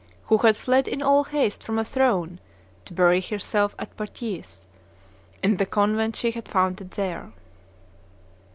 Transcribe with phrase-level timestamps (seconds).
[0.23, 2.39] who had fled in all haste from a throne,
[2.85, 4.65] to bury herself at Poitiers,
[5.43, 7.31] in the convent she had founded there.